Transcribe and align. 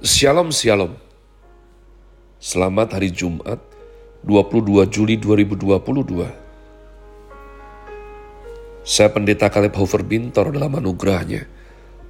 Shalom 0.00 0.48
Shalom. 0.48 0.96
Selamat 2.40 2.96
hari 2.96 3.12
Jumat 3.12 3.60
22 4.24 4.88
Juli 4.88 5.20
2022 5.20 6.24
Saya 8.80 9.12
Pendeta 9.12 9.52
Caleb 9.52 9.76
Hofer 9.76 10.00
Bintor 10.00 10.56
dalam 10.56 10.72
anugerahnya. 10.80 11.44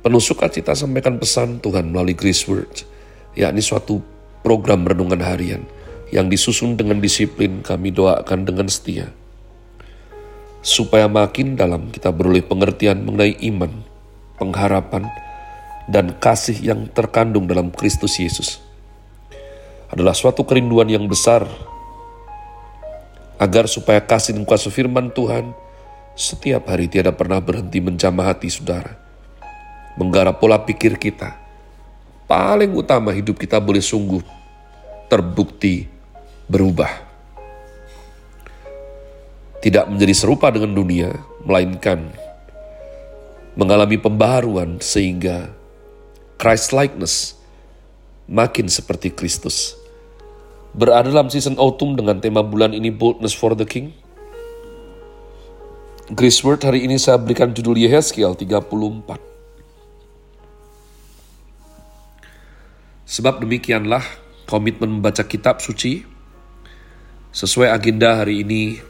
Penuh 0.07 0.23
sukacita 0.23 0.71
sampaikan 0.79 1.19
pesan 1.19 1.59
Tuhan 1.59 1.91
melalui 1.91 2.15
Grace 2.15 2.47
Word 2.47 2.87
yakni 3.35 3.59
suatu 3.59 3.99
program 4.47 4.87
renungan 4.87 5.27
harian 5.27 5.67
yang 6.15 6.31
disusun 6.31 6.79
dengan 6.79 7.03
disiplin 7.03 7.59
kami 7.59 7.91
doakan 7.91 8.47
dengan 8.47 8.71
setia. 8.71 9.11
Supaya 10.63 11.11
makin 11.11 11.59
dalam 11.59 11.91
kita 11.91 12.15
beroleh 12.15 12.47
pengertian 12.47 13.03
mengenai 13.03 13.35
iman, 13.51 13.83
pengharapan, 14.39 15.11
dan 15.91 16.15
kasih 16.15 16.55
yang 16.63 16.87
terkandung 16.87 17.51
dalam 17.51 17.75
Kristus 17.75 18.17
Yesus. 18.23 18.63
Adalah 19.91 20.15
suatu 20.15 20.47
kerinduan 20.47 20.87
yang 20.87 21.11
besar 21.11 21.43
agar 23.43 23.67
supaya 23.67 23.99
kasih 23.99 24.39
dan 24.39 24.47
kuasa 24.47 24.71
firman 24.71 25.11
Tuhan 25.11 25.51
setiap 26.15 26.71
hari 26.71 26.87
tiada 26.87 27.11
pernah 27.11 27.43
berhenti 27.43 27.83
menjamah 27.83 28.31
hati 28.31 28.47
saudara. 28.47 28.95
Menggarap 29.99 30.39
pola 30.39 30.63
pikir 30.63 30.95
kita. 30.95 31.35
Paling 32.31 32.71
utama 32.71 33.11
hidup 33.11 33.35
kita 33.35 33.59
boleh 33.59 33.83
sungguh 33.83 34.23
terbukti 35.11 35.91
berubah 36.47 37.11
tidak 39.61 39.93
menjadi 39.93 40.15
serupa 40.17 40.49
dengan 40.49 40.73
dunia, 40.73 41.13
melainkan 41.45 42.09
mengalami 43.55 44.01
pembaharuan 44.01 44.81
sehingga 44.81 45.53
Christ 46.41 46.73
likeness 46.73 47.37
makin 48.25 48.65
seperti 48.73 49.13
Kristus. 49.13 49.77
Berada 50.73 51.13
dalam 51.13 51.29
season 51.29 51.61
autumn 51.61 52.01
dengan 52.01 52.17
tema 52.17 52.41
bulan 52.41 52.73
ini 52.73 52.89
Boldness 52.89 53.37
for 53.37 53.53
the 53.53 53.69
King. 53.69 53.93
Grace 56.09 56.41
Word 56.41 56.65
hari 56.65 56.89
ini 56.89 56.97
saya 56.97 57.21
berikan 57.21 57.53
judul 57.53 57.77
Yehezkiel 57.77 58.33
34. 58.33 59.21
Sebab 63.05 63.45
demikianlah 63.45 64.01
komitmen 64.49 64.97
membaca 64.97 65.21
kitab 65.29 65.61
suci 65.61 66.09
sesuai 67.37 67.69
agenda 67.69 68.17
hari 68.17 68.49
ini 68.49 68.81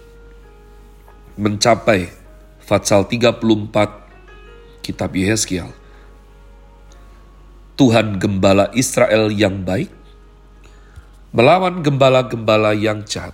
mencapai 1.34 2.14
Fatsal 2.62 3.10
34 3.10 3.42
kitab 4.86 5.10
Yehezkiel. 5.18 5.79
Tuhan 7.80 8.20
gembala 8.20 8.68
Israel 8.76 9.32
yang 9.32 9.64
baik 9.64 9.88
melawan 11.32 11.80
gembala-gembala 11.80 12.76
yang 12.76 13.08
jahat. 13.08 13.32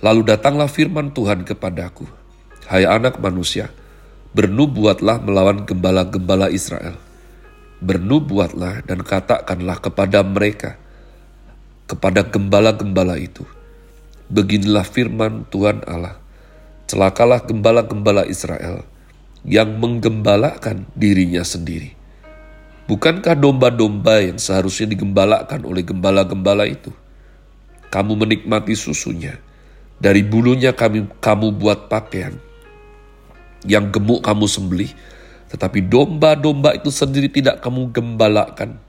Lalu 0.00 0.32
datanglah 0.32 0.64
firman 0.64 1.12
Tuhan 1.12 1.44
kepadaku, 1.44 2.08
Hai 2.64 2.88
anak 2.88 3.20
manusia, 3.20 3.68
bernubuatlah 4.32 5.20
melawan 5.20 5.68
gembala-gembala 5.68 6.48
Israel. 6.48 6.96
Bernubuatlah 7.84 8.80
dan 8.88 9.04
katakanlah 9.04 9.76
kepada 9.84 10.24
mereka, 10.24 10.80
kepada 11.84 12.24
gembala-gembala 12.24 13.20
itu, 13.20 13.44
Beginilah 14.32 14.88
firman 14.88 15.44
Tuhan 15.52 15.84
Allah. 15.84 16.16
Celakalah 16.88 17.44
gembala-gembala 17.44 18.24
Israel 18.24 18.88
yang 19.46 19.80
menggembalakan 19.80 20.88
dirinya 20.92 21.40
sendiri. 21.44 21.96
Bukankah 22.90 23.38
domba-domba 23.38 24.18
yang 24.18 24.36
seharusnya 24.36 24.90
digembalakan 24.90 25.62
oleh 25.62 25.86
gembala-gembala 25.86 26.66
itu? 26.66 26.90
Kamu 27.90 28.18
menikmati 28.18 28.74
susunya. 28.74 29.38
Dari 30.00 30.26
bulunya 30.26 30.74
kami, 30.74 31.06
kamu 31.22 31.54
buat 31.54 31.86
pakaian. 31.86 32.34
Yang 33.62 34.00
gemuk 34.00 34.26
kamu 34.26 34.44
sembelih. 34.50 34.90
Tetapi 35.54 35.86
domba-domba 35.86 36.74
itu 36.74 36.90
sendiri 36.90 37.30
tidak 37.30 37.62
kamu 37.62 37.94
gembalakan. 37.94 38.80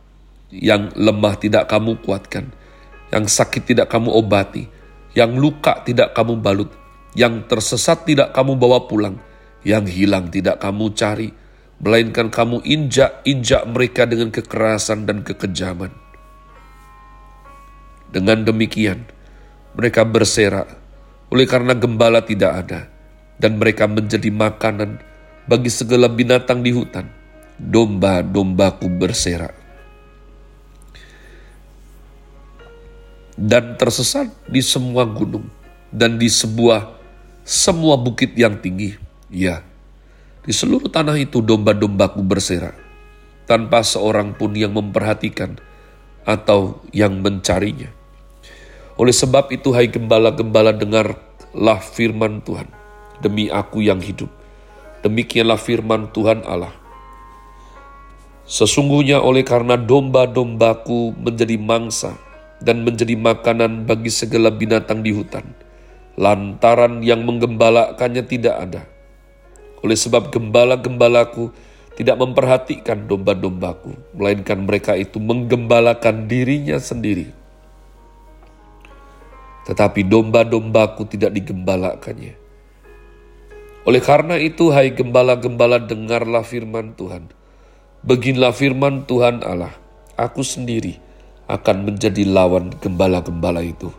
Yang 0.49 0.93
lemah 0.97 1.35
tidak 1.37 1.69
kamu 1.69 2.01
kuatkan. 2.01 2.49
Yang 3.13 3.25
sakit 3.37 3.69
tidak 3.69 3.87
kamu 3.91 4.09
obati 4.09 4.81
yang 5.11 5.35
luka 5.35 5.83
tidak 5.83 6.15
kamu 6.15 6.39
balut, 6.39 6.71
yang 7.15 7.43
tersesat 7.43 8.07
tidak 8.07 8.31
kamu 8.31 8.55
bawa 8.55 8.87
pulang, 8.87 9.19
yang 9.61 9.85
hilang 9.85 10.29
tidak 10.33 10.61
kamu 10.61 10.93
cari, 10.93 11.29
melainkan 11.81 12.29
kamu 12.29 12.61
injak-injak 12.65 13.63
mereka 13.69 14.05
dengan 14.05 14.29
kekerasan 14.29 15.05
dan 15.09 15.21
kekejaman. 15.25 15.93
Dengan 18.11 18.43
demikian, 18.43 19.07
mereka 19.77 20.03
berserak 20.03 20.67
oleh 21.31 21.47
karena 21.47 21.71
gembala 21.71 22.21
tidak 22.21 22.51
ada, 22.67 22.81
dan 23.39 23.55
mereka 23.55 23.87
menjadi 23.87 24.27
makanan 24.27 24.99
bagi 25.47 25.71
segala 25.71 26.11
binatang 26.11 26.59
di 26.59 26.75
hutan. 26.75 27.07
Domba-dombaku 27.61 28.89
berserak. 28.89 29.61
dan 33.41 33.73
tersesat 33.73 34.29
di 34.45 34.61
semua 34.61 35.01
gunung 35.01 35.49
dan 35.89 36.21
di 36.21 36.29
sebuah 36.29 36.93
semua 37.41 37.97
bukit 37.97 38.37
yang 38.37 38.53
tinggi. 38.61 39.10
Ya, 39.31 39.63
di 40.43 40.51
seluruh 40.51 40.91
tanah 40.91 41.15
itu 41.15 41.39
domba-dombaku 41.39 42.19
berserak, 42.19 42.75
tanpa 43.47 43.79
seorang 43.79 44.35
pun 44.35 44.51
yang 44.51 44.75
memperhatikan 44.75 45.55
atau 46.27 46.83
yang 46.91 47.23
mencarinya. 47.23 47.87
Oleh 48.99 49.15
sebab 49.15 49.47
itu, 49.55 49.71
hai 49.71 49.87
gembala-gembala, 49.87 50.75
dengarlah 50.75 51.79
firman 51.79 52.43
Tuhan. 52.43 52.67
Demi 53.23 53.47
aku 53.47 53.79
yang 53.79 54.03
hidup, 54.03 54.27
demikianlah 54.99 55.55
firman 55.55 56.11
Tuhan 56.11 56.43
Allah. 56.43 56.75
Sesungguhnya 58.43 59.23
oleh 59.23 59.47
karena 59.47 59.79
domba-dombaku 59.79 61.15
menjadi 61.15 61.55
mangsa, 61.55 62.19
dan 62.59 62.83
menjadi 62.83 63.15
makanan 63.15 63.87
bagi 63.87 64.11
segala 64.11 64.51
binatang 64.51 65.01
di 65.01 65.15
hutan, 65.15 65.47
lantaran 66.19 66.99
yang 66.99 67.23
menggembalakannya 67.23 68.27
tidak 68.27 68.57
ada. 68.59 68.90
Oleh 69.81 69.97
sebab 69.97 70.29
gembala-gembalaku 70.29 71.49
tidak 71.97 72.17
memperhatikan 72.17 73.05
domba-dombaku, 73.05 73.93
melainkan 74.15 74.63
mereka 74.63 74.95
itu 74.95 75.19
menggembalakan 75.21 76.25
dirinya 76.25 76.79
sendiri. 76.79 77.29
Tetapi 79.67 80.01
domba-dombaku 80.07 81.05
tidak 81.05 81.35
digembalakannya. 81.37 82.33
Oleh 83.81 84.01
karena 84.01 84.37
itu, 84.37 84.69
hai 84.69 84.93
gembala-gembala, 84.93 85.81
dengarlah 85.81 86.45
firman 86.45 86.93
Tuhan. 86.93 87.29
Beginilah 88.05 88.53
firman 88.53 89.05
Tuhan 89.05 89.41
Allah, 89.45 89.73
aku 90.17 90.45
sendiri, 90.45 90.97
akan 91.49 91.89
menjadi 91.89 92.25
lawan 92.25 92.73
gembala-gembala 92.77 93.61
itu. 93.65 93.89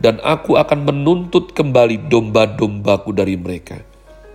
Dan 0.00 0.22
aku 0.24 0.56
akan 0.56 0.86
menuntut 0.86 1.52
kembali 1.52 2.08
domba-dombaku 2.08 3.10
dari 3.12 3.36
mereka, 3.36 3.82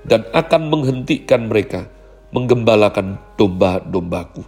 dan 0.05 0.23
akan 0.31 0.69
menghentikan 0.69 1.49
mereka 1.49 1.89
menggembalakan 2.29 3.17
domba-dombaku. 3.35 4.45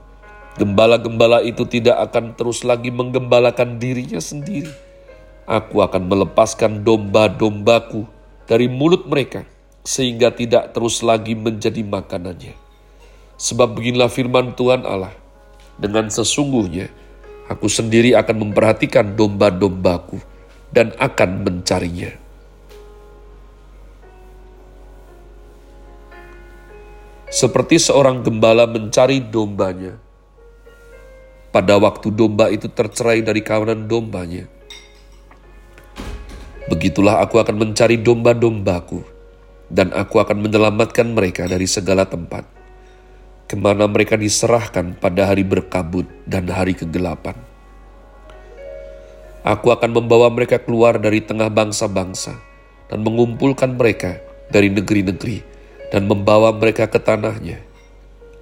Gembala-gembala 0.57 1.45
itu 1.45 1.65
tidak 1.69 2.09
akan 2.09 2.33
terus 2.33 2.65
lagi 2.65 2.89
menggembalakan 2.89 3.77
dirinya 3.77 4.17
sendiri. 4.17 4.73
Aku 5.45 5.85
akan 5.85 6.09
melepaskan 6.09 6.81
domba-dombaku 6.81 8.09
dari 8.49 8.65
mulut 8.65 9.05
mereka, 9.05 9.45
sehingga 9.85 10.33
tidak 10.33 10.73
terus 10.73 11.05
lagi 11.05 11.37
menjadi 11.37 11.85
makanannya. 11.85 12.57
Sebab 13.37 13.77
beginilah 13.77 14.09
firman 14.09 14.57
Tuhan 14.57 14.81
Allah, 14.81 15.13
dengan 15.77 16.09
sesungguhnya 16.09 16.89
Aku 17.47 17.71
sendiri 17.71 18.11
akan 18.11 18.51
memperhatikan 18.51 19.15
domba-dombaku 19.15 20.19
dan 20.75 20.91
akan 20.99 21.47
mencarinya. 21.47 22.11
Seperti 27.27 27.75
seorang 27.75 28.23
gembala 28.23 28.63
mencari 28.63 29.19
dombanya. 29.19 29.99
Pada 31.51 31.75
waktu 31.75 32.07
domba 32.07 32.47
itu 32.47 32.71
tercerai 32.71 33.19
dari 33.19 33.43
kawanan 33.43 33.83
dombanya. 33.83 34.47
Begitulah 36.71 37.19
aku 37.19 37.43
akan 37.43 37.59
mencari 37.59 37.99
domba-dombaku, 37.99 39.03
dan 39.67 39.91
aku 39.91 40.23
akan 40.23 40.39
menyelamatkan 40.39 41.11
mereka 41.11 41.51
dari 41.51 41.67
segala 41.67 42.07
tempat 42.07 42.47
ke 43.47 43.55
mana 43.55 43.87
mereka 43.87 44.19
diserahkan 44.19 44.99
pada 44.99 45.31
hari 45.31 45.47
berkabut 45.47 46.03
dan 46.27 46.51
hari 46.51 46.75
kegelapan. 46.75 47.35
Aku 49.43 49.71
akan 49.71 49.95
membawa 49.95 50.27
mereka 50.27 50.59
keluar 50.59 50.99
dari 50.99 51.23
tengah 51.23 51.47
bangsa-bangsa 51.47 52.35
dan 52.91 52.99
mengumpulkan 53.03 53.79
mereka 53.79 54.19
dari 54.51 54.67
negeri-negeri 54.67 55.56
dan 55.91 56.07
membawa 56.07 56.51
mereka 56.51 56.87
ke 56.87 56.99
tanahnya. 56.99 57.63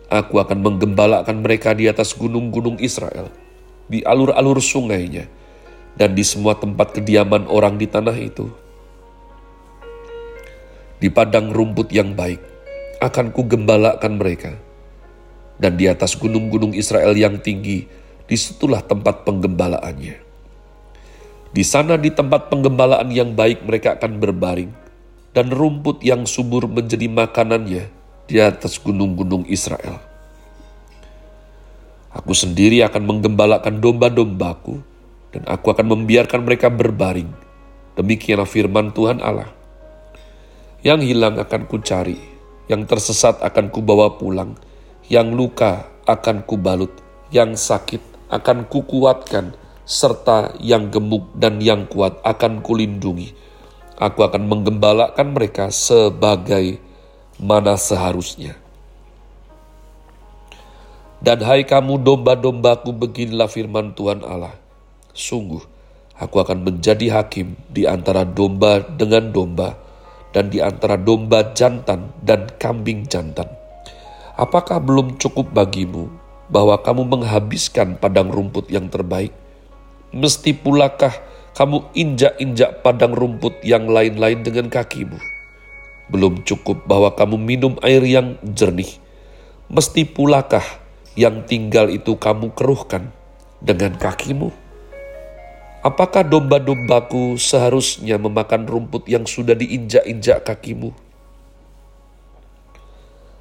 Aku 0.09 0.37
akan 0.37 0.61
menggembalakan 0.61 1.41
mereka 1.41 1.73
di 1.73 1.89
atas 1.89 2.13
gunung-gunung 2.13 2.77
Israel, 2.77 3.33
di 3.89 4.05
alur-alur 4.05 4.61
sungainya, 4.61 5.25
dan 5.97 6.13
di 6.13 6.21
semua 6.21 6.53
tempat 6.53 6.93
kediaman 6.93 7.49
orang 7.49 7.81
di 7.81 7.89
tanah 7.89 8.17
itu. 8.17 8.49
Di 11.01 11.09
padang 11.09 11.49
rumput 11.51 11.89
yang 11.89 12.13
baik, 12.13 12.39
akan 13.01 13.33
kugembalakan 13.33 14.13
mereka. 14.15 14.53
Dan 15.55 15.79
di 15.79 15.87
atas 15.87 16.13
gunung-gunung 16.19 16.75
Israel 16.75 17.15
yang 17.15 17.39
tinggi, 17.39 17.87
di 18.25 18.37
situlah 18.37 18.81
tempat 18.83 19.23
penggembalaannya. 19.23 20.15
Di 21.55 21.63
sana 21.63 21.95
di 21.95 22.11
tempat 22.11 22.51
penggembalaan 22.51 23.07
yang 23.15 23.31
baik 23.31 23.63
mereka 23.63 23.95
akan 23.95 24.19
berbaring, 24.19 24.84
dan 25.35 25.51
rumput 25.51 25.99
yang 25.99 26.23
subur 26.23 26.63
menjadi 26.71 27.11
makanannya 27.11 27.91
di 28.25 28.35
atas 28.39 28.79
gunung-gunung 28.79 29.43
Israel. 29.51 29.99
Aku 32.15 32.31
sendiri 32.31 32.79
akan 32.87 33.03
menggembalakan 33.03 33.83
domba-dombaku, 33.83 34.79
dan 35.35 35.43
aku 35.51 35.75
akan 35.75 35.91
membiarkan 35.91 36.47
mereka 36.47 36.71
berbaring. 36.71 37.27
Demikianlah 37.99 38.47
firman 38.47 38.95
Tuhan 38.95 39.19
Allah. 39.19 39.51
Yang 40.79 41.11
hilang 41.11 41.35
akan 41.35 41.67
kucari, 41.67 42.15
yang 42.71 42.87
tersesat 42.87 43.43
akan 43.43 43.67
kubawa 43.67 44.15
pulang, 44.15 44.55
yang 45.11 45.35
luka 45.35 45.91
akan 46.07 46.47
kubalut, 46.47 46.95
yang 47.35 47.59
sakit 47.59 47.99
akan 48.31 48.71
kukuatkan, 48.71 49.51
serta 49.83 50.55
yang 50.63 50.89
gemuk 50.89 51.35
dan 51.35 51.59
yang 51.59 51.83
kuat 51.85 52.23
akan 52.23 52.63
kulindungi. 52.63 53.44
Aku 53.95 54.27
akan 54.27 54.51
menggembalakan 54.51 55.31
mereka 55.31 55.71
sebagai 55.71 56.83
mana 57.39 57.79
seharusnya. 57.79 58.59
Dan 61.23 61.39
hai 61.47 61.63
kamu 61.63 62.03
domba-dombaku 62.03 62.91
beginilah 62.91 63.47
firman 63.47 63.95
Tuhan 63.95 64.19
Allah. 64.21 64.51
Sungguh, 65.15 65.63
aku 66.19 66.43
akan 66.43 66.67
menjadi 66.67 67.23
hakim 67.23 67.55
di 67.71 67.87
antara 67.87 68.27
domba 68.27 68.83
dengan 68.83 69.31
domba, 69.31 69.79
dan 70.35 70.51
di 70.51 70.59
antara 70.59 70.99
domba 70.99 71.55
jantan 71.55 72.11
dan 72.19 72.51
kambing 72.59 73.07
jantan. 73.07 73.47
Apakah 74.35 74.83
belum 74.83 75.15
cukup 75.15 75.55
bagimu 75.55 76.11
bahwa 76.51 76.75
kamu 76.83 77.07
menghabiskan 77.07 77.95
padang 77.95 78.27
rumput 78.27 78.67
yang 78.67 78.91
terbaik? 78.91 79.31
Mesti 80.11 80.51
pulakah 80.51 81.15
kamu 81.55 81.87
injak-injak 81.95 82.83
padang 82.83 83.15
rumput 83.15 83.63
yang 83.63 83.87
lain-lain 83.87 84.43
dengan 84.43 84.67
kakimu? 84.67 85.15
Belum 86.11 86.43
cukup 86.43 86.83
bahwa 86.83 87.15
kamu 87.15 87.39
minum 87.39 87.73
air 87.79 88.03
yang 88.03 88.35
jernih. 88.43 88.99
Mesti 89.71 90.03
pulakah 90.03 90.61
yang 91.15 91.47
tinggal 91.47 91.87
itu 91.87 92.19
kamu 92.19 92.51
keruhkan 92.51 93.07
dengan 93.63 93.95
kakimu? 93.95 94.51
Apakah 95.79 96.27
domba-dombaku 96.27 97.39
seharusnya 97.39 98.19
memakan 98.19 98.67
rumput 98.67 99.07
yang 99.07 99.23
sudah 99.23 99.55
diinjak-injak 99.55 100.43
kakimu? 100.43 100.91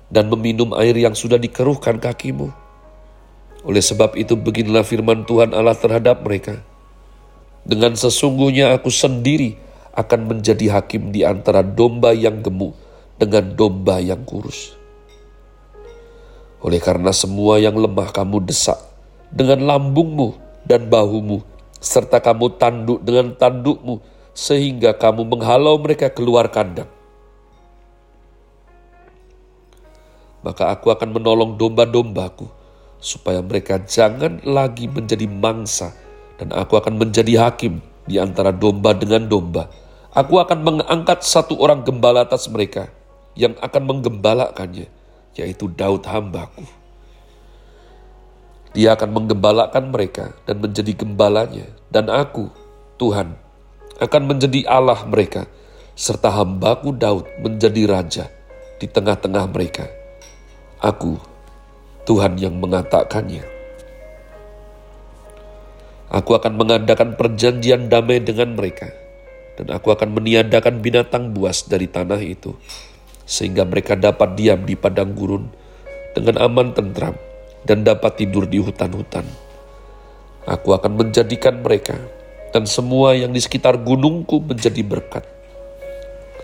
Dan 0.07 0.31
meminum 0.31 0.71
air 0.79 0.95
yang 0.95 1.19
sudah 1.19 1.37
dikeruhkan 1.41 1.99
kakimu? 1.99 2.55
Oleh 3.67 3.83
sebab 3.83 4.15
itu 4.15 4.39
beginilah 4.39 4.87
firman 4.87 5.27
Tuhan 5.27 5.51
Allah 5.51 5.75
terhadap 5.75 6.23
mereka. 6.23 6.63
Dengan 7.65 7.97
sesungguhnya 7.97 8.77
aku 8.77 8.93
sendiri 8.93 9.57
akan 9.97 10.37
menjadi 10.37 10.81
hakim 10.81 11.11
di 11.11 11.25
antara 11.25 11.65
domba 11.65 12.13
yang 12.13 12.45
gemuk 12.45 12.77
dengan 13.17 13.57
domba 13.57 14.05
yang 14.05 14.21
kurus. 14.29 14.77
Oleh 16.65 16.81
karena 16.81 17.13
semua 17.13 17.61
yang 17.61 17.77
lemah 17.77 18.13
kamu 18.13 18.45
desak 18.45 18.77
dengan 19.33 19.65
lambungmu 19.65 20.37
dan 20.65 20.89
bahumu, 20.89 21.45
serta 21.81 22.21
kamu 22.21 22.57
tanduk 22.57 23.01
dengan 23.05 23.37
tandukmu, 23.37 24.01
sehingga 24.33 24.97
kamu 24.97 25.29
menghalau 25.29 25.77
mereka 25.77 26.09
keluar 26.09 26.49
kandang. 26.49 26.89
Maka 30.45 30.73
aku 30.73 30.93
akan 30.93 31.17
menolong 31.17 31.57
domba-dombaku, 31.57 32.49
supaya 33.01 33.41
mereka 33.41 33.81
jangan 33.81 34.41
lagi 34.45 34.89
menjadi 34.89 35.25
mangsa, 35.29 35.93
dan 36.41 36.55
aku 36.55 36.79
akan 36.79 36.99
menjadi 36.99 37.49
hakim 37.49 37.85
di 38.05 38.21
antara 38.21 38.51
domba 38.53 38.93
dengan 38.93 39.25
domba, 39.27 39.71
Aku 40.15 40.39
akan 40.39 40.63
mengangkat 40.63 41.27
satu 41.27 41.59
orang 41.59 41.83
gembala 41.83 42.23
atas 42.23 42.47
mereka 42.47 42.87
yang 43.35 43.59
akan 43.59 43.83
menggembalakannya, 43.83 44.87
yaitu 45.35 45.67
Daud 45.67 46.07
hambaku. 46.07 46.63
Dia 48.79 48.95
akan 48.95 49.11
menggembalakan 49.11 49.91
mereka 49.91 50.39
dan 50.47 50.63
menjadi 50.63 50.95
gembalanya, 50.95 51.67
dan 51.91 52.07
aku, 52.07 52.47
Tuhan, 52.95 53.35
akan 53.99 54.23
menjadi 54.31 54.63
Allah 54.71 55.03
mereka, 55.03 55.51
serta 55.99 56.31
hambaku 56.31 56.95
Daud 56.95 57.27
menjadi 57.43 57.83
raja 57.91 58.31
di 58.79 58.87
tengah-tengah 58.87 59.51
mereka. 59.51 59.91
Aku, 60.79 61.19
Tuhan 62.07 62.39
yang 62.39 62.55
mengatakannya. 62.63 63.54
Aku 66.13 66.37
akan 66.37 66.61
mengadakan 66.61 67.17
perjanjian 67.17 67.89
damai 67.89 68.21
dengan 68.21 68.53
mereka 68.53 68.93
dan 69.55 69.71
aku 69.71 69.95
akan 69.95 70.11
meniadakan 70.15 70.83
binatang 70.83 71.31
buas 71.31 71.65
dari 71.71 71.87
tanah 71.87 72.19
itu, 72.21 72.59
sehingga 73.25 73.63
mereka 73.63 73.95
dapat 73.95 74.35
diam 74.35 74.67
di 74.67 74.75
padang 74.75 75.15
gurun 75.15 75.47
dengan 76.13 76.43
aman 76.43 76.75
tentram 76.75 77.15
dan 77.63 77.87
dapat 77.87 78.19
tidur 78.19 78.45
di 78.51 78.59
hutan-hutan. 78.61 79.25
Aku 80.45 80.77
akan 80.77 81.01
menjadikan 81.01 81.65
mereka 81.65 81.97
dan 82.53 82.69
semua 82.69 83.17
yang 83.17 83.33
di 83.33 83.41
sekitar 83.41 83.81
gunungku 83.81 84.45
menjadi 84.45 84.85
berkat. 84.85 85.25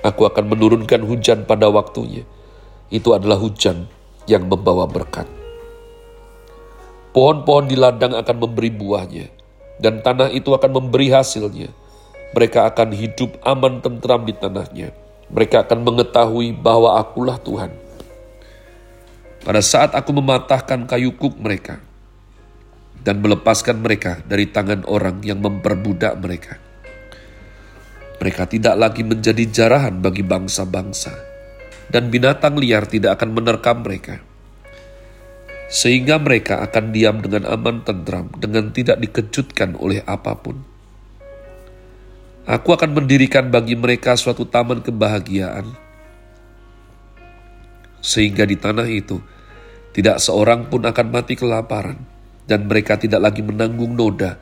Aku 0.01 0.25
akan 0.25 0.49
menurunkan 0.49 1.05
hujan 1.05 1.45
pada 1.45 1.69
waktunya. 1.69 2.25
Itu 2.89 3.13
adalah 3.13 3.37
hujan 3.37 3.87
yang 4.25 4.49
membawa 4.49 4.89
berkat. 4.89 5.29
Pohon-pohon 7.13 7.69
di 7.69 7.77
ladang 7.77 8.17
akan 8.17 8.37
memberi 8.41 8.73
buahnya, 8.73 9.27
dan 9.81 10.05
tanah 10.05 10.29
itu 10.31 10.53
akan 10.53 10.71
memberi 10.77 11.09
hasilnya 11.09 11.73
mereka 12.31 12.71
akan 12.71 12.95
hidup 12.95 13.43
aman 13.43 13.83
tentram 13.83 14.23
di 14.23 14.35
tanahnya. 14.35 14.95
Mereka 15.31 15.67
akan 15.67 15.83
mengetahui 15.87 16.55
bahwa 16.55 16.99
akulah 16.99 17.39
Tuhan. 17.39 17.71
Pada 19.41 19.63
saat 19.63 19.95
aku 19.95 20.11
mematahkan 20.15 20.87
kayu 20.87 21.15
kuk 21.15 21.39
mereka 21.39 21.83
dan 23.01 23.23
melepaskan 23.23 23.81
mereka 23.81 24.21
dari 24.27 24.51
tangan 24.51 24.85
orang 24.87 25.23
yang 25.25 25.41
memperbudak 25.41 26.19
mereka. 26.19 26.59
Mereka 28.21 28.43
tidak 28.53 28.77
lagi 28.77 29.01
menjadi 29.01 29.45
jarahan 29.49 29.97
bagi 30.05 30.21
bangsa-bangsa, 30.21 31.17
dan 31.89 32.13
binatang 32.13 32.61
liar 32.61 32.85
tidak 32.85 33.17
akan 33.17 33.33
menerkam 33.33 33.81
mereka. 33.81 34.21
Sehingga 35.71 36.19
mereka 36.19 36.67
akan 36.67 36.91
diam 36.91 37.23
dengan 37.23 37.47
aman 37.47 37.87
tentram, 37.87 38.27
dengan 38.35 38.75
tidak 38.75 38.99
dikejutkan 38.99 39.79
oleh 39.79 40.03
apa 40.03 40.35
pun. 40.35 40.67
Aku 42.43 42.75
akan 42.75 42.91
mendirikan 42.99 43.55
bagi 43.55 43.79
mereka 43.79 44.19
suatu 44.19 44.43
taman 44.43 44.83
kebahagiaan, 44.83 45.71
sehingga 48.03 48.43
di 48.43 48.59
tanah 48.59 48.91
itu 48.91 49.23
tidak 49.95 50.19
seorang 50.19 50.67
pun 50.67 50.83
akan 50.83 51.07
mati 51.15 51.39
kelaparan, 51.39 52.03
dan 52.51 52.67
mereka 52.67 52.99
tidak 52.99 53.23
lagi 53.23 53.47
menanggung 53.47 53.95
noda 53.95 54.35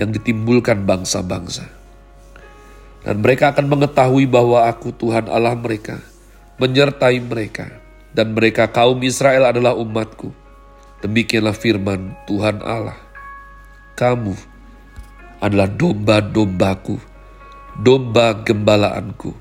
yang 0.00 0.08
ditimbulkan 0.08 0.88
bangsa-bangsa. 0.88 1.68
Dan 3.04 3.20
mereka 3.20 3.52
akan 3.52 3.68
mengetahui 3.68 4.24
bahwa 4.24 4.64
aku 4.64 4.94
Tuhan 4.96 5.28
Allah 5.28 5.52
mereka, 5.52 6.00
menyertai 6.56 7.20
mereka, 7.20 7.68
dan 8.16 8.32
mereka 8.32 8.72
kaum 8.72 8.96
Israel 9.04 9.52
adalah 9.52 9.76
umatku. 9.76 10.41
Demikianlah 11.02 11.54
firman 11.54 12.14
Tuhan 12.30 12.62
Allah. 12.62 12.96
Kamu 13.98 14.34
adalah 15.42 15.66
domba-dombaku 15.66 17.12
domba 17.78 18.36
gembalaanku, 18.44 19.32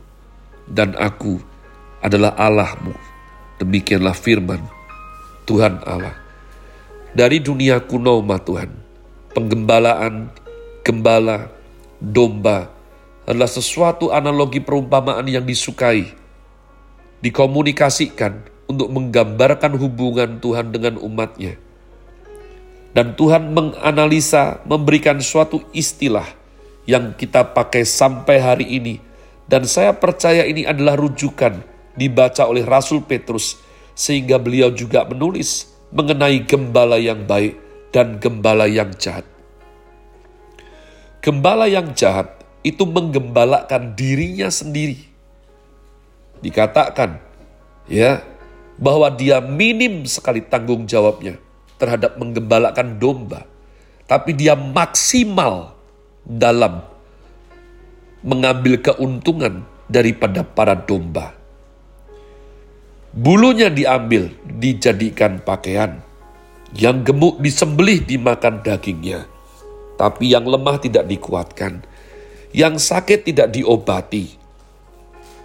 dan 0.72 0.96
aku 0.96 1.40
adalah 2.00 2.32
Allahmu. 2.40 2.96
Demikianlah 3.60 4.16
firman 4.16 4.64
Tuhan 5.44 5.84
Allah. 5.84 6.16
Dari 7.12 7.44
dunia 7.44 7.84
kuno, 7.84 8.24
ma 8.24 8.40
Tuhan, 8.40 8.72
penggembalaan, 9.36 10.32
gembala, 10.88 11.52
domba 12.00 12.72
adalah 13.28 13.52
sesuatu 13.52 14.10
analogi 14.16 14.64
perumpamaan 14.64 15.28
yang 15.28 15.44
disukai, 15.44 16.08
dikomunikasikan 17.20 18.48
untuk 18.72 18.88
menggambarkan 18.88 19.76
hubungan 19.76 20.40
Tuhan 20.40 20.72
dengan 20.72 20.96
umatnya. 21.04 21.60
Dan 22.92 23.16
Tuhan 23.16 23.52
menganalisa, 23.52 24.64
memberikan 24.68 25.20
suatu 25.20 25.64
istilah 25.72 26.28
yang 26.88 27.16
kita 27.16 27.52
pakai 27.52 27.84
sampai 27.88 28.38
hari 28.40 28.68
ini. 28.68 28.96
Dan 29.48 29.68
saya 29.68 29.92
percaya 29.96 30.48
ini 30.48 30.64
adalah 30.64 30.96
rujukan 30.96 31.60
dibaca 31.96 32.48
oleh 32.48 32.64
Rasul 32.64 33.04
Petrus 33.04 33.60
sehingga 33.92 34.40
beliau 34.40 34.72
juga 34.72 35.04
menulis 35.04 35.68
mengenai 35.92 36.48
gembala 36.48 36.96
yang 36.96 37.28
baik 37.28 37.60
dan 37.92 38.16
gembala 38.20 38.68
yang 38.68 38.96
jahat. 38.96 39.28
Gembala 41.20 41.68
yang 41.68 41.92
jahat 41.92 42.42
itu 42.64 42.88
menggembalakan 42.88 43.94
dirinya 43.94 44.48
sendiri. 44.48 44.98
Dikatakan, 46.42 47.22
ya, 47.86 48.24
bahwa 48.82 49.14
dia 49.14 49.38
minim 49.38 50.10
sekali 50.10 50.42
tanggung 50.42 50.90
jawabnya 50.90 51.38
terhadap 51.78 52.18
menggembalakan 52.18 52.98
domba, 52.98 53.46
tapi 54.10 54.34
dia 54.34 54.58
maksimal 54.58 55.78
dalam 56.26 56.82
mengambil 58.26 58.82
keuntungan 58.82 59.62
daripada 59.86 60.42
para 60.42 60.74
domba. 60.74 61.38
Bulunya 63.12 63.68
diambil, 63.68 64.32
dijadikan 64.48 65.44
pakaian. 65.44 66.00
Yang 66.72 67.12
gemuk 67.12 67.44
disembelih 67.44 68.00
dimakan 68.08 68.64
dagingnya. 68.64 69.28
Tapi 70.00 70.32
yang 70.32 70.48
lemah 70.48 70.80
tidak 70.80 71.04
dikuatkan. 71.12 71.84
Yang 72.56 72.80
sakit 72.88 73.28
tidak 73.28 73.52
diobati. 73.52 74.32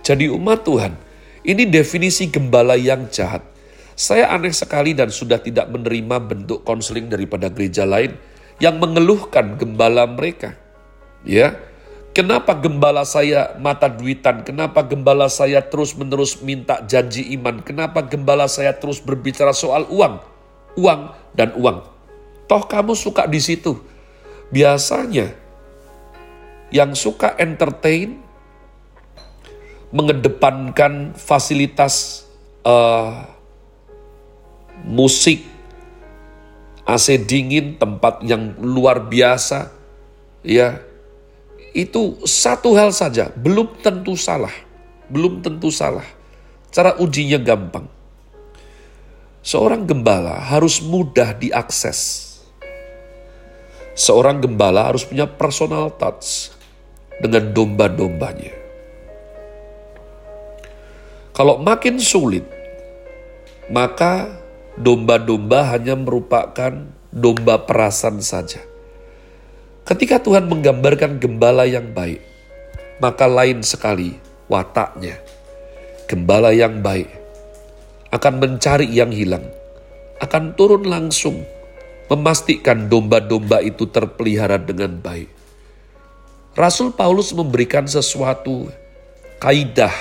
Jadi 0.06 0.30
umat 0.30 0.62
Tuhan, 0.62 0.94
ini 1.46 1.64
definisi 1.70 2.26
gembala 2.26 2.74
yang 2.74 3.06
jahat. 3.06 3.46
Saya 3.94 4.28
aneh 4.34 4.52
sekali 4.52 4.92
dan 4.92 5.08
sudah 5.08 5.40
tidak 5.40 5.70
menerima 5.72 6.20
bentuk 6.20 6.66
konseling 6.66 7.08
daripada 7.08 7.48
gereja 7.48 7.86
lain 7.86 8.18
yang 8.60 8.76
mengeluhkan 8.82 9.56
gembala 9.56 10.04
mereka. 10.04 10.58
Ya, 11.24 11.56
Kenapa 12.16 12.56
gembala 12.56 13.04
saya 13.04 13.52
mata 13.60 13.92
duitan? 13.92 14.40
Kenapa 14.40 14.80
gembala 14.80 15.28
saya 15.28 15.60
terus-menerus 15.60 16.40
minta 16.40 16.80
janji 16.88 17.28
iman? 17.36 17.60
Kenapa 17.60 18.00
gembala 18.00 18.48
saya 18.48 18.72
terus 18.72 19.04
berbicara 19.04 19.52
soal 19.52 19.84
uang? 19.92 20.24
Uang 20.80 21.12
dan 21.36 21.52
uang. 21.60 21.84
Toh 22.48 22.64
kamu 22.64 22.96
suka 22.96 23.28
di 23.28 23.36
situ. 23.36 23.76
Biasanya 24.48 25.36
yang 26.72 26.96
suka 26.96 27.36
entertain 27.36 28.24
mengedepankan 29.94 31.14
fasilitas 31.14 32.26
uh, 32.66 33.26
musik, 34.86 35.46
AC 36.86 37.18
dingin, 37.22 37.78
tempat 37.78 38.22
yang 38.26 38.54
luar 38.58 39.06
biasa, 39.06 39.70
ya 40.42 40.82
itu 41.76 42.16
satu 42.24 42.72
hal 42.72 42.90
saja, 42.90 43.28
belum 43.36 43.78
tentu 43.84 44.16
salah. 44.16 44.52
Belum 45.06 45.38
tentu 45.38 45.70
salah. 45.70 46.06
Cara 46.74 46.98
ujinya 46.98 47.38
gampang. 47.38 47.86
Seorang 49.46 49.86
gembala 49.86 50.42
harus 50.42 50.82
mudah 50.82 51.30
diakses. 51.38 52.26
Seorang 53.94 54.42
gembala 54.42 54.90
harus 54.90 55.06
punya 55.06 55.30
personal 55.30 55.94
touch 55.94 56.50
dengan 57.22 57.54
domba-dombanya. 57.54 58.65
Kalau 61.36 61.60
makin 61.60 62.00
sulit, 62.00 62.48
maka 63.68 64.40
domba-domba 64.80 65.68
hanya 65.76 65.92
merupakan 65.92 66.72
domba 67.12 67.60
perasan 67.68 68.24
saja 68.24 68.64
Ketika 69.86 70.18
Tuhan 70.18 70.50
menggambarkan 70.50 71.22
gembala 71.22 71.62
yang 71.62 71.94
baik, 71.94 72.18
maka 72.98 73.30
lain 73.30 73.62
sekali 73.62 74.18
wataknya. 74.50 75.14
Gembala 76.10 76.50
yang 76.50 76.82
baik 76.82 77.06
akan 78.10 78.34
mencari 78.42 78.90
yang 78.90 79.14
hilang, 79.14 79.46
akan 80.18 80.58
turun 80.58 80.90
langsung, 80.90 81.46
memastikan 82.10 82.90
domba-domba 82.90 83.62
itu 83.62 83.86
terpelihara 83.86 84.58
dengan 84.58 84.98
baik. 84.98 85.30
Rasul 86.58 86.90
Paulus 86.90 87.30
memberikan 87.30 87.86
sesuatu 87.86 88.66
kaidah 89.38 89.94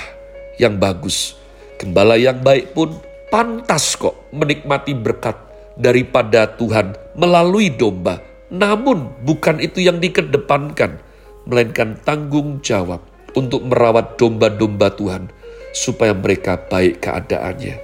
yang 0.56 0.80
bagus. 0.80 1.36
Gembala 1.76 2.16
yang 2.16 2.40
baik 2.40 2.72
pun 2.72 2.96
pantas 3.28 3.96
kok 3.96 4.16
menikmati 4.32 4.96
berkat 4.96 5.36
daripada 5.76 6.48
Tuhan 6.56 6.96
melalui 7.16 7.68
domba 7.68 8.36
namun 8.52 9.10
bukan 9.26 9.58
itu 9.58 9.82
yang 9.82 9.98
dikedepankan, 9.98 11.02
melainkan 11.50 11.98
tanggung 12.06 12.62
jawab 12.62 13.02
untuk 13.34 13.66
merawat 13.66 14.14
domba-domba 14.14 14.94
Tuhan 14.94 15.34
supaya 15.74 16.14
mereka 16.14 16.54
baik 16.54 17.02
keadaannya. 17.02 17.76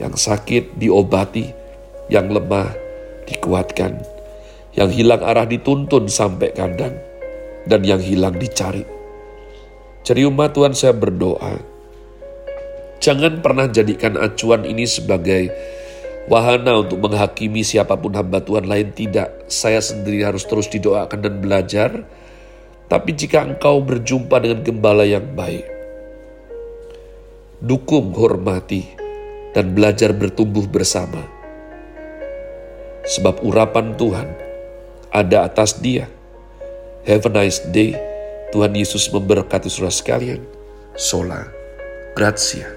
Yang 0.00 0.14
sakit 0.16 0.80
diobati, 0.80 1.52
yang 2.08 2.32
lemah 2.32 2.72
dikuatkan, 3.28 4.00
yang 4.72 4.88
hilang 4.88 5.20
arah 5.20 5.44
dituntun 5.44 6.08
sampai 6.08 6.56
kandang, 6.56 6.96
dan 7.68 7.84
yang 7.84 8.00
hilang 8.00 8.40
dicari. 8.40 8.88
Jadi 10.04 10.24
umat 10.24 10.56
Tuhan 10.56 10.72
saya 10.72 10.96
berdoa, 10.96 11.60
jangan 13.04 13.44
pernah 13.44 13.68
jadikan 13.68 14.16
acuan 14.16 14.64
ini 14.64 14.88
sebagai 14.88 15.52
wahana 16.24 16.80
untuk 16.80 17.04
menghakimi 17.04 17.60
siapa 17.60 18.00
pun 18.00 18.16
hamba 18.16 18.40
Tuhan 18.40 18.64
lain 18.64 18.96
tidak. 18.96 19.44
Saya 19.52 19.84
sendiri 19.84 20.24
harus 20.24 20.48
terus 20.48 20.72
didoakan 20.72 21.20
dan 21.20 21.34
belajar. 21.44 21.90
Tapi 22.88 23.10
jika 23.12 23.44
engkau 23.44 23.84
berjumpa 23.84 24.40
dengan 24.40 24.60
gembala 24.64 25.04
yang 25.04 25.36
baik, 25.36 25.64
dukung, 27.60 28.12
hormati, 28.16 28.84
dan 29.52 29.72
belajar 29.72 30.12
bertumbuh 30.12 30.64
bersama. 30.68 31.20
Sebab 33.04 33.44
urapan 33.44 33.96
Tuhan 34.00 34.28
ada 35.12 35.44
atas 35.44 35.80
dia. 35.80 36.08
Have 37.04 37.28
a 37.28 37.32
nice 37.32 37.60
day. 37.68 37.96
Tuhan 38.52 38.72
Yesus 38.72 39.12
memberkati 39.12 39.68
saudara 39.68 39.92
sekalian. 39.92 40.40
Sola. 40.96 41.44
Grazie. 42.14 42.73